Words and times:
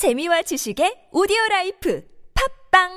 재미와 0.00 0.40
지식의 0.40 1.10
오디오 1.12 1.36
라이프 1.50 2.02
팟빵 2.72 2.88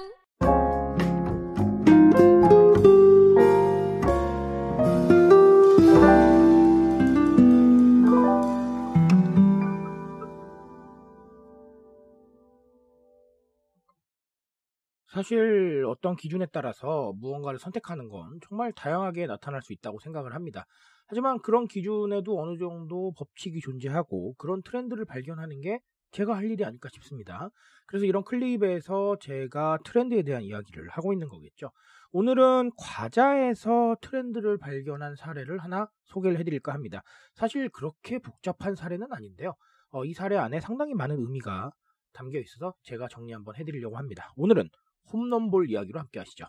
사실 15.07 15.83
어떤 15.89 16.15
기준에 16.15 16.45
따라서 16.53 17.11
무언가를 17.17 17.59
선택하는 17.59 18.07
건 18.07 18.39
정말 18.47 18.71
다양하게 18.71 19.27
나타날 19.27 19.61
수 19.61 19.73
있다고 19.73 19.99
생각을 19.99 20.33
합니다. 20.33 20.63
하지만 21.07 21.41
그런 21.41 21.67
기준에도 21.67 22.39
어느 22.39 22.57
정도 22.57 23.11
법칙이 23.17 23.59
존재하고 23.59 24.35
그런 24.37 24.63
트렌드를 24.63 25.03
발견하는 25.03 25.59
게 25.59 25.79
제가 26.13 26.35
할 26.37 26.49
일이 26.49 26.63
아닐까 26.63 26.89
싶습니다. 26.93 27.49
그래서 27.85 28.05
이런 28.05 28.23
클립에서 28.23 29.17
제가 29.19 29.79
트렌드에 29.83 30.23
대한 30.23 30.43
이야기를 30.43 30.87
하고 30.89 31.11
있는 31.11 31.27
거겠죠. 31.27 31.71
오늘은 32.11 32.71
과자에서 32.77 33.97
트렌드를 33.99 34.57
발견한 34.57 35.15
사례를 35.15 35.57
하나 35.57 35.89
소개를 36.05 36.39
해드릴까 36.39 36.71
합니다. 36.71 37.01
사실 37.33 37.69
그렇게 37.69 38.19
복잡한 38.19 38.75
사례는 38.75 39.07
아닌데요. 39.11 39.55
어, 39.89 40.05
이 40.05 40.13
사례 40.13 40.37
안에 40.37 40.59
상당히 40.59 40.93
많은 40.93 41.19
의미가 41.19 41.71
담겨 42.13 42.39
있어서 42.39 42.75
제가 42.83 43.07
정리 43.07 43.33
한번 43.33 43.55
해드리려고 43.55 43.97
합니다. 43.97 44.31
오늘은 44.37 44.69
홈런볼 45.11 45.69
이야기로 45.69 45.99
함께 45.99 46.19
하시죠. 46.19 46.45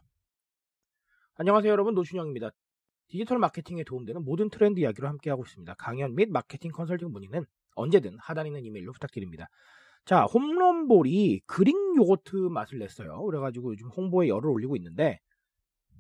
안녕하세요 1.36 1.72
여러분 1.72 1.94
노준영입니다. 1.94 2.50
디지털 3.08 3.38
마케팅에 3.38 3.84
도움되는 3.84 4.22
모든 4.24 4.50
트렌드 4.50 4.80
이야기로 4.80 5.08
함께하고 5.08 5.44
있습니다. 5.44 5.74
강연 5.74 6.14
및 6.14 6.30
마케팅 6.30 6.70
컨설팅 6.70 7.10
문의는 7.10 7.46
언제든 7.74 8.16
하단 8.20 8.46
있는 8.46 8.64
이메일로 8.64 8.92
부탁드립니다. 8.92 9.48
자, 10.04 10.24
홈런볼이 10.24 11.40
그릭 11.46 11.74
요거트 11.96 12.36
맛을 12.36 12.78
냈어요. 12.78 13.22
그래가지고 13.24 13.72
요즘 13.72 13.88
홍보에 13.88 14.28
열을 14.28 14.50
올리고 14.50 14.76
있는데, 14.76 15.18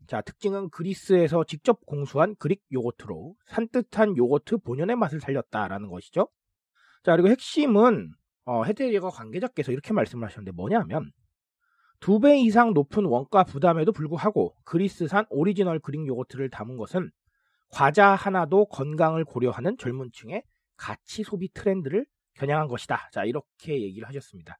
자, 0.06 0.20
특징은 0.20 0.68
그리스에서 0.70 1.44
직접 1.44 1.80
공수한 1.86 2.34
그릭 2.36 2.62
요거트로 2.72 3.34
산뜻한 3.46 4.16
요거트 4.18 4.58
본연의 4.58 4.96
맛을 4.96 5.20
살렸다라는 5.20 5.88
것이죠. 5.88 6.28
자, 7.02 7.12
그리고 7.12 7.28
핵심은 7.28 8.12
어, 8.46 8.64
해태제과 8.64 9.08
관계자께서 9.08 9.72
이렇게 9.72 9.94
말씀을 9.94 10.26
하셨는데 10.26 10.52
뭐냐면 10.54 11.10
두 12.00 12.20
배 12.20 12.38
이상 12.40 12.74
높은 12.74 13.06
원가 13.06 13.44
부담에도 13.44 13.92
불구하고 13.92 14.54
그리스산 14.64 15.24
오리지널 15.30 15.78
그릭 15.78 16.06
요거트를 16.06 16.50
담은 16.50 16.76
것은 16.76 17.10
과자 17.70 18.14
하나도 18.14 18.66
건강을 18.66 19.24
고려하는 19.24 19.78
젊은 19.78 20.10
층의 20.12 20.42
가치 20.76 21.22
소비 21.22 21.48
트렌드를 21.52 22.06
겨냥한 22.34 22.68
것이다. 22.68 23.08
자, 23.12 23.24
이렇게 23.24 23.80
얘기를 23.82 24.06
하셨습니다. 24.08 24.56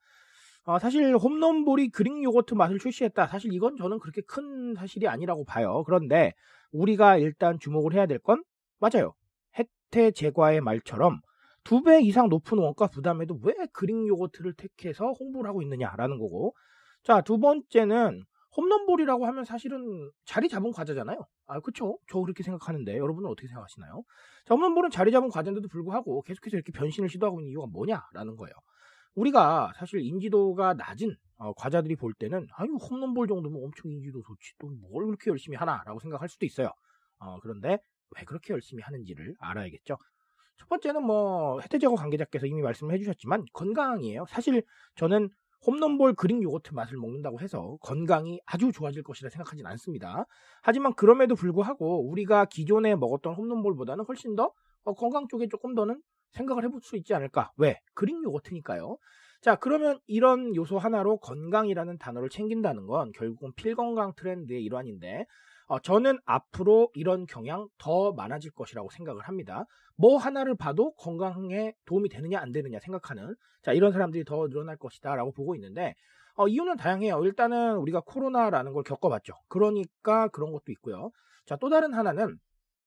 어, 0.64 0.78
사실 0.78 1.14
홈런볼이 1.16 1.90
그릭 1.90 2.22
요거트 2.24 2.54
맛을 2.54 2.78
출시했다. 2.78 3.26
사실 3.28 3.52
이건 3.52 3.76
저는 3.76 3.98
그렇게 3.98 4.22
큰 4.22 4.74
사실이 4.74 5.08
아니라고 5.08 5.44
봐요. 5.44 5.82
그런데 5.84 6.32
우리가 6.72 7.18
일단 7.18 7.58
주목을 7.60 7.94
해야 7.94 8.06
될 8.06 8.18
건 8.18 8.42
맞아요. 8.80 9.14
해태 9.58 10.12
제과의 10.12 10.60
말처럼 10.62 11.20
두 11.64 11.82
배 11.82 12.00
이상 12.02 12.28
높은 12.28 12.58
원가 12.58 12.86
부담에도 12.88 13.38
왜 13.42 13.54
그릭 13.72 14.08
요거트를 14.08 14.54
택해서 14.54 15.12
홍보를 15.18 15.48
하고 15.48 15.62
있느냐라는 15.62 16.18
거고. 16.18 16.54
자, 17.02 17.20
두 17.22 17.38
번째는 17.38 18.24
홈런볼이라고 18.56 19.26
하면 19.26 19.44
사실은 19.44 20.10
자리 20.24 20.48
잡은 20.48 20.70
과자잖아요. 20.72 21.18
아, 21.46 21.60
그쵸? 21.60 21.98
저 22.08 22.20
그렇게 22.20 22.42
생각하는데 22.42 22.96
여러분은 22.96 23.28
어떻게 23.28 23.48
생각하시나요? 23.48 24.02
자, 24.46 24.54
홈런볼은 24.54 24.90
자리 24.90 25.10
잡은 25.12 25.28
과자인데도 25.28 25.68
불구하고 25.68 26.22
계속해서 26.22 26.56
이렇게 26.56 26.72
변신을 26.72 27.08
시도하고 27.08 27.40
있는 27.40 27.50
이유가 27.50 27.66
뭐냐라는 27.66 28.36
거예요. 28.36 28.54
우리가 29.14 29.72
사실 29.76 30.00
인지도가 30.00 30.74
낮은 30.74 31.16
어, 31.36 31.52
과자들이 31.54 31.96
볼 31.96 32.12
때는 32.14 32.46
아유 32.56 32.76
홈런볼 32.76 33.26
정도면 33.28 33.62
엄청 33.64 33.90
인지도 33.90 34.22
좋지 34.22 34.54
또 34.58 34.68
뭘 34.68 35.06
그렇게 35.06 35.30
열심히 35.30 35.56
하나라고 35.56 35.98
생각할 36.00 36.28
수도 36.28 36.46
있어요. 36.46 36.70
어, 37.18 37.38
그런데 37.40 37.78
왜 38.16 38.24
그렇게 38.24 38.52
열심히 38.52 38.82
하는지를 38.82 39.34
알아야겠죠. 39.38 39.96
첫 40.58 40.68
번째는 40.68 41.02
뭐 41.04 41.60
혜태제거 41.60 41.94
관계자께서 41.96 42.46
이미 42.46 42.62
말씀을 42.62 42.94
해주셨지만 42.94 43.44
건강이에요. 43.52 44.24
사실 44.28 44.62
저는 44.96 45.30
홈런볼 45.66 46.14
그릭 46.14 46.42
요거트 46.42 46.74
맛을 46.74 46.98
먹는다고 46.98 47.40
해서 47.40 47.76
건강이 47.80 48.40
아주 48.46 48.72
좋아질 48.72 49.02
것이라 49.02 49.30
생각하진 49.30 49.66
않습니다. 49.66 50.26
하지만 50.62 50.94
그럼에도 50.94 51.34
불구하고 51.34 52.08
우리가 52.10 52.44
기존에 52.46 52.94
먹었던 52.96 53.34
홈런볼보다는 53.34 54.04
훨씬 54.06 54.36
더 54.36 54.52
어, 54.84 54.94
건강 54.94 55.26
쪽에 55.28 55.48
조금 55.48 55.74
더는 55.74 56.00
생각을 56.32 56.64
해볼 56.64 56.80
수 56.82 56.96
있지 56.96 57.14
않을까? 57.14 57.52
왜? 57.56 57.80
그릭 57.94 58.22
요거트니까요. 58.22 58.98
자, 59.40 59.56
그러면 59.56 59.98
이런 60.06 60.54
요소 60.56 60.78
하나로 60.78 61.18
건강이라는 61.18 61.98
단어를 61.98 62.28
챙긴다는 62.28 62.86
건 62.86 63.12
결국은 63.12 63.52
필건강 63.54 64.14
트렌드의 64.16 64.62
일환인데, 64.64 65.26
어, 65.66 65.78
저는 65.80 66.18
앞으로 66.24 66.90
이런 66.94 67.26
경향 67.26 67.68
더 67.78 68.12
많아질 68.12 68.52
것이라고 68.52 68.90
생각을 68.90 69.22
합니다. 69.22 69.64
뭐 69.96 70.16
하나를 70.18 70.56
봐도 70.56 70.92
건강에 70.94 71.72
도움이 71.86 72.08
되느냐 72.08 72.40
안 72.40 72.52
되느냐 72.52 72.78
생각하는 72.80 73.34
자 73.62 73.72
이런 73.72 73.92
사람들이 73.92 74.24
더 74.24 74.48
늘어날 74.48 74.76
것이다라고 74.76 75.32
보고 75.32 75.54
있는데 75.54 75.94
어, 76.36 76.48
이유는 76.48 76.76
다양해요. 76.76 77.24
일단은 77.24 77.76
우리가 77.76 78.00
코로나라는 78.00 78.72
걸 78.72 78.82
겪어봤죠. 78.82 79.34
그러니까 79.48 80.28
그런 80.28 80.52
것도 80.52 80.72
있고요. 80.72 81.10
자 81.46 81.56
또 81.60 81.68
다른 81.70 81.92
하나는 81.94 82.38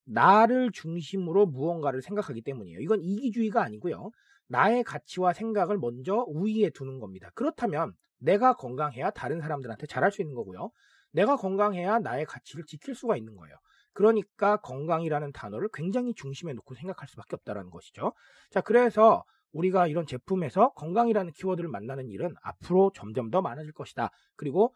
나를 0.06 0.72
중심으로 0.72 1.46
무언가를 1.48 2.02
생각하기 2.02 2.42
때문이에요. 2.42 2.80
이건 2.80 3.02
이기주의가 3.02 3.62
아니고요. 3.64 4.12
나의 4.48 4.84
가치와 4.84 5.34
생각을 5.34 5.78
먼저 5.78 6.24
우위에 6.28 6.70
두는 6.72 7.00
겁니다. 7.00 7.30
그렇다면 7.36 7.94
내가 8.20 8.54
건강해야 8.54 9.12
다른 9.12 9.42
사람들한테 9.42 9.88
잘할 9.88 10.12
수 10.12 10.22
있는 10.22 10.34
거고요. 10.36 10.72
내가 11.18 11.36
건강해야 11.36 11.98
나의 11.98 12.26
가치를 12.26 12.64
지킬 12.66 12.94
수가 12.94 13.18
있는 13.18 13.36
거예요. 13.36 13.56
그러니까 13.94 14.58
건강이라는 14.58 15.32
단어를 15.32 15.70
굉장히 15.74 16.14
중심에 16.14 16.54
놓고 16.54 16.76
생각할 16.76 17.08
수밖에 17.08 17.36
없다는 17.36 17.72
것이죠. 17.72 18.14
자, 18.52 18.62
그래서 18.62 19.24
우리가 19.52 19.88
이런 19.88 20.06
제품에서 20.06 20.74
건강이라는 20.74 21.32
키워드를 21.32 21.70
만나는 21.70 22.10
일은 22.12 22.36
앞으로 22.44 22.92
점점 22.94 23.32
더 23.32 23.42
많아질 23.42 23.74
것이다. 23.74 24.12
그리고 24.36 24.76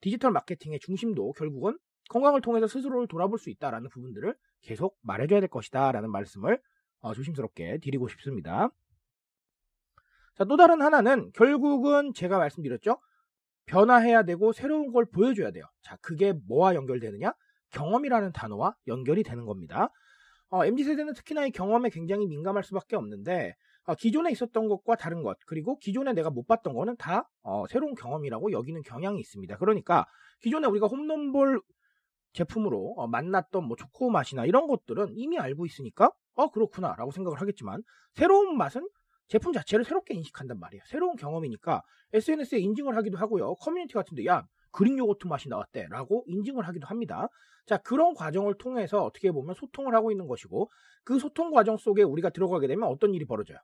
디지털 0.00 0.30
마케팅의 0.30 0.78
중심도 0.78 1.32
결국은 1.32 1.76
건강을 2.10 2.40
통해서 2.40 2.68
스스로를 2.68 3.08
돌아볼 3.08 3.40
수 3.40 3.50
있다라는 3.50 3.90
부분들을 3.90 4.36
계속 4.62 4.96
말해줘야 5.02 5.40
될 5.40 5.48
것이다. 5.48 5.90
라는 5.90 6.12
말씀을 6.12 6.60
어, 7.00 7.12
조심스럽게 7.12 7.78
드리고 7.82 8.06
싶습니다. 8.08 8.70
자, 10.36 10.44
또 10.44 10.56
다른 10.56 10.80
하나는 10.80 11.32
결국은 11.32 12.12
제가 12.14 12.38
말씀드렸죠. 12.38 13.00
변화해야 13.66 14.24
되고 14.24 14.52
새로운 14.52 14.92
걸 14.92 15.06
보여줘야 15.06 15.50
돼요. 15.50 15.64
자, 15.82 15.96
그게 16.02 16.32
뭐와 16.48 16.74
연결되느냐? 16.74 17.32
경험이라는 17.72 18.32
단어와 18.32 18.74
연결이 18.88 19.22
되는 19.22 19.44
겁니다. 19.44 19.88
어, 20.48 20.64
MZ세대는 20.64 21.14
특히나 21.14 21.46
이 21.46 21.50
경험에 21.50 21.90
굉장히 21.90 22.26
민감할 22.26 22.64
수밖에 22.64 22.96
없는데 22.96 23.54
어, 23.84 23.94
기존에 23.94 24.30
있었던 24.32 24.68
것과 24.68 24.96
다른 24.96 25.22
것 25.22 25.38
그리고 25.46 25.78
기존에 25.78 26.12
내가 26.12 26.30
못 26.30 26.46
봤던 26.46 26.74
거는 26.74 26.96
다 26.96 27.28
어, 27.42 27.66
새로운 27.68 27.94
경험이라고 27.94 28.52
여기는 28.52 28.82
경향이 28.82 29.20
있습니다. 29.20 29.56
그러니까 29.58 30.06
기존에 30.40 30.66
우리가 30.66 30.86
홈런볼 30.88 31.60
제품으로 32.32 32.94
어, 32.96 33.06
만났던 33.06 33.64
뭐 33.64 33.76
초코 33.76 34.10
맛이나 34.10 34.44
이런 34.44 34.66
것들은 34.66 35.12
이미 35.14 35.38
알고 35.38 35.66
있으니까 35.66 36.10
어 36.34 36.50
그렇구나라고 36.50 37.10
생각을 37.10 37.40
하겠지만 37.40 37.82
새로운 38.14 38.56
맛은 38.56 38.88
제품 39.30 39.52
자체를 39.52 39.84
새롭게 39.84 40.12
인식한단 40.14 40.58
말이에요. 40.58 40.82
새로운 40.86 41.14
경험이니까 41.14 41.82
SNS에 42.12 42.58
인증을 42.58 42.96
하기도 42.96 43.16
하고요. 43.16 43.54
커뮤니티 43.54 43.94
같은데 43.94 44.26
야 44.26 44.44
그릭 44.72 44.98
요거트 44.98 45.28
맛이 45.28 45.48
나왔대 45.48 45.86
라고 45.88 46.24
인증을 46.26 46.66
하기도 46.66 46.88
합니다. 46.88 47.28
자 47.64 47.76
그런 47.78 48.14
과정을 48.14 48.58
통해서 48.58 49.04
어떻게 49.04 49.30
보면 49.30 49.54
소통을 49.54 49.94
하고 49.94 50.10
있는 50.10 50.26
것이고 50.26 50.68
그 51.04 51.20
소통 51.20 51.52
과정 51.52 51.76
속에 51.76 52.02
우리가 52.02 52.30
들어가게 52.30 52.66
되면 52.66 52.88
어떤 52.88 53.14
일이 53.14 53.24
벌어져요? 53.24 53.58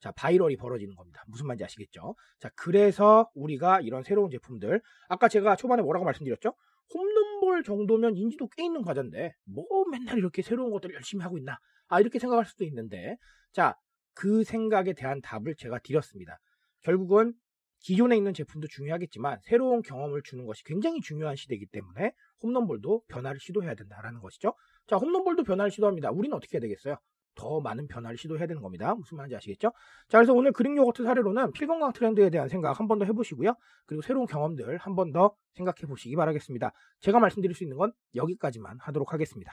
자 0.00 0.10
viral이 0.10 0.56
벌어지는 0.56 0.96
겁니다. 0.96 1.22
무슨 1.28 1.46
말인지 1.46 1.62
아시겠죠? 1.62 2.16
자 2.40 2.50
그래서 2.56 3.30
우리가 3.34 3.82
이런 3.82 4.02
새로운 4.02 4.28
제품들 4.28 4.82
아까 5.08 5.28
제가 5.28 5.54
초반에 5.54 5.82
뭐라고 5.82 6.04
말씀드렸죠? 6.04 6.52
홈런볼 6.92 7.62
정도면 7.62 8.16
인지도 8.16 8.48
꽤 8.48 8.64
있는 8.64 8.82
과자인데 8.82 9.34
뭐 9.44 9.64
맨날 9.88 10.18
이렇게 10.18 10.42
새로운 10.42 10.72
것들을 10.72 10.96
열심히 10.96 11.22
하고 11.22 11.38
있나? 11.38 11.58
아 11.86 12.00
이렇게 12.00 12.18
생각할 12.18 12.44
수도 12.44 12.64
있는데 12.64 13.16
자 13.52 13.76
그 14.16 14.42
생각에 14.42 14.94
대한 14.94 15.20
답을 15.20 15.54
제가 15.56 15.78
드렸습니다. 15.80 16.38
결국은 16.80 17.34
기존에 17.80 18.16
있는 18.16 18.32
제품도 18.34 18.66
중요하겠지만 18.68 19.38
새로운 19.44 19.82
경험을 19.82 20.22
주는 20.24 20.46
것이 20.46 20.64
굉장히 20.64 21.00
중요한 21.00 21.36
시대이기 21.36 21.66
때문에 21.66 22.12
홈런볼도 22.42 23.02
변화를 23.08 23.38
시도해야 23.38 23.74
된다라는 23.74 24.20
것이죠. 24.20 24.54
자, 24.86 24.96
홈런볼도 24.96 25.44
변화를 25.44 25.70
시도합니다. 25.70 26.10
우리는 26.10 26.34
어떻게 26.34 26.56
해야 26.56 26.60
되겠어요? 26.62 26.96
더 27.34 27.60
많은 27.60 27.86
변화를 27.86 28.16
시도해야 28.16 28.46
되는 28.46 28.62
겁니다. 28.62 28.94
무슨 28.94 29.18
말인지 29.18 29.36
아시겠죠? 29.36 29.70
자, 30.08 30.18
그래서 30.18 30.32
오늘 30.32 30.52
그릭 30.52 30.74
요거트 30.74 31.04
사례로는 31.04 31.52
필건강 31.52 31.92
트렌드에 31.92 32.30
대한 32.30 32.48
생각 32.48 32.80
한 32.80 32.88
번 32.88 32.98
더 32.98 33.04
해보시고요. 33.04 33.54
그리고 33.84 34.00
새로운 34.00 34.26
경험들 34.26 34.78
한 34.78 34.94
번 34.96 35.12
더 35.12 35.36
생각해 35.52 35.86
보시기 35.86 36.16
바라겠습니다. 36.16 36.72
제가 37.00 37.20
말씀드릴 37.20 37.54
수 37.54 37.62
있는 37.62 37.76
건 37.76 37.92
여기까지만 38.14 38.78
하도록 38.80 39.12
하겠습니다. 39.12 39.52